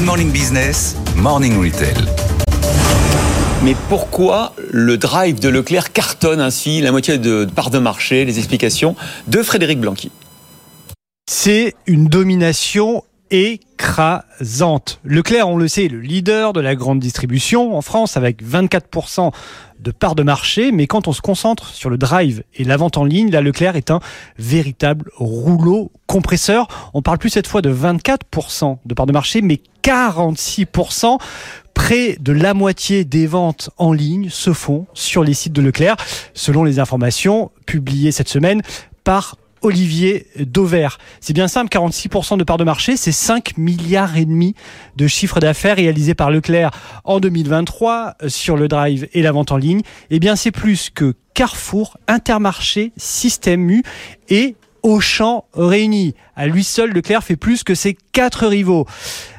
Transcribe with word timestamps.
Good 0.00 0.06
Morning 0.06 0.32
Business, 0.32 0.96
Morning 1.14 1.60
Retail. 1.60 1.94
Mais 3.62 3.76
pourquoi 3.90 4.54
le 4.70 4.96
drive 4.96 5.40
de 5.40 5.50
Leclerc 5.50 5.92
cartonne 5.92 6.40
ainsi 6.40 6.80
la 6.80 6.90
moitié 6.90 7.18
de 7.18 7.44
part 7.44 7.68
de 7.68 7.78
marché? 7.78 8.24
Les 8.24 8.38
explications 8.38 8.96
de 9.26 9.42
Frédéric 9.42 9.78
Blanqui. 9.78 10.10
C'est 11.30 11.74
une 11.86 12.06
domination 12.06 13.04
écrasante. 13.30 15.00
Leclerc, 15.04 15.48
on 15.48 15.56
le 15.56 15.68
sait, 15.68 15.86
est 15.86 15.88
le 15.88 16.00
leader 16.00 16.52
de 16.52 16.60
la 16.60 16.74
grande 16.74 17.00
distribution 17.00 17.76
en 17.76 17.82
France 17.82 18.16
avec 18.16 18.42
24% 18.44 19.32
de 19.78 19.90
part 19.90 20.14
de 20.14 20.22
marché. 20.22 20.72
Mais 20.72 20.86
quand 20.86 21.08
on 21.08 21.12
se 21.12 21.20
concentre 21.20 21.68
sur 21.68 21.90
le 21.90 21.98
drive 21.98 22.42
et 22.54 22.64
la 22.64 22.76
vente 22.76 22.96
en 22.96 23.04
ligne, 23.04 23.30
là, 23.30 23.40
Leclerc 23.40 23.76
est 23.76 23.90
un 23.90 24.00
véritable 24.38 25.10
rouleau 25.16 25.92
compresseur. 26.06 26.68
On 26.94 27.02
parle 27.02 27.18
plus 27.18 27.30
cette 27.30 27.46
fois 27.46 27.62
de 27.62 27.72
24% 27.72 28.78
de 28.84 28.94
part 28.94 29.06
de 29.06 29.12
marché, 29.12 29.42
mais 29.42 29.60
46%. 29.82 31.18
Près 31.72 32.16
de 32.20 32.32
la 32.32 32.52
moitié 32.52 33.04
des 33.04 33.26
ventes 33.26 33.70
en 33.78 33.92
ligne 33.92 34.28
se 34.28 34.52
font 34.52 34.86
sur 34.92 35.24
les 35.24 35.32
sites 35.32 35.54
de 35.54 35.62
Leclerc, 35.62 35.96
selon 36.34 36.62
les 36.62 36.78
informations 36.78 37.50
publiées 37.64 38.12
cette 38.12 38.28
semaine 38.28 38.60
par 39.02 39.36
Olivier 39.62 40.26
Dauvert. 40.38 40.98
C'est 41.20 41.32
bien 41.32 41.48
simple, 41.48 41.68
46% 41.68 42.38
de 42.38 42.44
part 42.44 42.56
de 42.56 42.64
marché, 42.64 42.96
c'est 42.96 43.12
5 43.12 43.56
milliards 43.58 44.16
et 44.16 44.24
demi 44.24 44.54
de 44.96 45.06
chiffre 45.06 45.40
d'affaires 45.40 45.76
réalisé 45.76 46.14
par 46.14 46.30
Leclerc 46.30 46.70
en 47.04 47.20
2023 47.20 48.14
euh, 48.22 48.28
sur 48.28 48.56
le 48.56 48.68
drive 48.68 49.08
et 49.12 49.22
la 49.22 49.32
vente 49.32 49.52
en 49.52 49.56
ligne. 49.56 49.82
Eh 50.10 50.18
bien, 50.18 50.36
c'est 50.36 50.50
plus 50.50 50.90
que 50.90 51.14
Carrefour, 51.34 51.96
Intermarché, 52.08 52.92
Système 52.96 53.68
U 53.70 53.82
et 54.28 54.56
Auchan 54.82 55.44
réunis. 55.54 56.14
À 56.36 56.46
lui 56.46 56.64
seul, 56.64 56.92
Leclerc 56.92 57.22
fait 57.22 57.36
plus 57.36 57.64
que 57.64 57.74
ses 57.74 57.96
quatre 58.12 58.46
rivaux. 58.46 58.86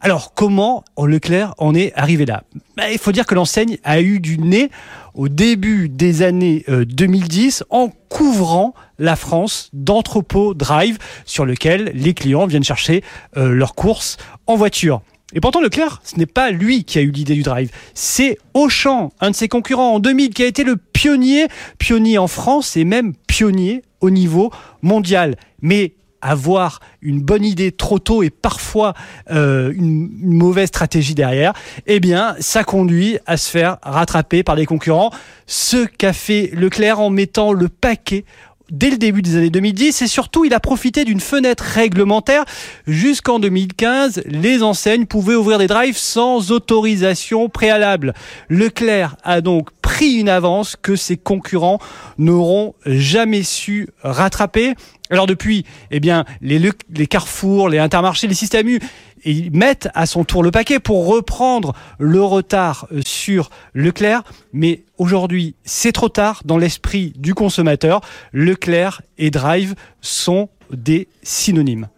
Alors, 0.00 0.34
comment 0.34 0.84
Leclerc 0.98 1.54
en 1.58 1.74
est 1.74 1.92
arrivé 1.96 2.26
là? 2.26 2.44
Ben, 2.76 2.88
Il 2.92 2.98
faut 2.98 3.12
dire 3.12 3.26
que 3.26 3.34
l'enseigne 3.34 3.78
a 3.84 4.00
eu 4.00 4.20
du 4.20 4.38
nez 4.38 4.70
au 5.14 5.28
début 5.28 5.88
des 5.88 6.22
années 6.22 6.64
2010 6.68 7.62
euh, 7.62 7.64
en 7.70 7.88
couvrant 8.08 8.74
la 8.98 9.16
France 9.16 9.70
d'entrepôts 9.72 10.54
drive 10.54 10.98
sur 11.24 11.44
lequel 11.44 11.90
les 11.94 12.14
clients 12.14 12.46
viennent 12.46 12.64
chercher 12.64 13.02
euh, 13.36 13.50
leurs 13.50 13.74
courses 13.74 14.16
en 14.46 14.56
voiture. 14.56 15.00
Et 15.32 15.40
pourtant, 15.40 15.60
Leclerc, 15.60 16.00
ce 16.04 16.16
n'est 16.16 16.26
pas 16.26 16.50
lui 16.50 16.84
qui 16.84 16.98
a 16.98 17.02
eu 17.02 17.10
l'idée 17.10 17.34
du 17.34 17.42
drive. 17.42 17.70
C'est 17.94 18.38
Auchan, 18.54 19.12
un 19.20 19.32
de 19.32 19.34
ses 19.34 19.48
concurrents 19.48 19.94
en 19.94 19.98
2000, 19.98 20.30
qui 20.32 20.44
a 20.44 20.46
été 20.46 20.62
le 20.62 20.76
pionnier, 20.76 21.48
pionnier 21.78 22.16
en 22.16 22.28
France 22.28 22.76
et 22.76 22.84
même 22.84 23.12
pionnier 23.36 23.82
au 24.00 24.08
niveau 24.08 24.50
mondial. 24.80 25.36
Mais 25.60 25.92
avoir 26.22 26.80
une 27.02 27.20
bonne 27.20 27.44
idée 27.44 27.70
trop 27.70 27.98
tôt 27.98 28.22
et 28.22 28.30
parfois 28.30 28.94
euh, 29.30 29.72
une, 29.74 30.08
mauvaise 30.22 30.68
stratégie 30.68 31.14
derrière, 31.14 31.52
eh 31.86 32.00
bien, 32.00 32.34
ça 32.40 32.64
conduit 32.64 33.18
à 33.26 33.36
se 33.36 33.50
faire 33.50 33.76
rattraper 33.82 34.42
par 34.42 34.54
les 34.54 34.64
concurrents. 34.64 35.10
Ce 35.46 35.84
qu'a 35.84 36.14
fait 36.14 36.50
Leclerc 36.54 36.98
en 36.98 37.10
mettant 37.10 37.52
le 37.52 37.68
paquet 37.68 38.24
dès 38.70 38.90
le 38.90 38.96
début 38.96 39.20
des 39.20 39.36
années 39.36 39.50
2010 39.50 40.02
et 40.02 40.06
surtout 40.06 40.46
il 40.46 40.54
a 40.54 40.60
profité 40.60 41.04
d'une 41.04 41.20
fenêtre 41.20 41.62
réglementaire. 41.62 42.44
Jusqu'en 42.86 43.38
2015, 43.38 44.22
les 44.24 44.62
enseignes 44.62 45.04
pouvaient 45.04 45.34
ouvrir 45.34 45.58
des 45.58 45.66
drives 45.66 45.98
sans 45.98 46.52
autorisation 46.52 47.50
préalable. 47.50 48.14
Leclerc 48.48 49.16
a 49.22 49.42
donc 49.42 49.70
pris 49.96 50.16
une 50.16 50.28
avance 50.28 50.76
que 50.76 50.94
ses 50.94 51.16
concurrents 51.16 51.78
n'auront 52.18 52.74
jamais 52.84 53.42
su 53.42 53.88
rattraper. 54.02 54.74
Alors 55.08 55.26
depuis, 55.26 55.64
eh 55.90 56.00
bien, 56.00 56.26
les, 56.42 56.60
les 56.90 57.06
Carrefour, 57.06 57.70
les 57.70 57.78
Intermarchés, 57.78 58.26
les 58.26 58.34
systèmes 58.34 58.68
U, 58.68 58.78
ils 59.24 59.50
mettent 59.52 59.88
à 59.94 60.04
son 60.04 60.24
tour 60.24 60.42
le 60.42 60.50
paquet 60.50 60.80
pour 60.80 61.06
reprendre 61.06 61.72
le 61.98 62.20
retard 62.20 62.88
euh, 62.92 63.00
sur 63.06 63.48
Leclerc. 63.72 64.22
Mais 64.52 64.82
aujourd'hui, 64.98 65.54
c'est 65.64 65.92
trop 65.92 66.10
tard 66.10 66.42
dans 66.44 66.58
l'esprit 66.58 67.14
du 67.16 67.32
consommateur. 67.32 68.02
Leclerc 68.34 69.00
et 69.16 69.30
Drive 69.30 69.76
sont 70.02 70.50
des 70.70 71.08
synonymes. 71.22 71.88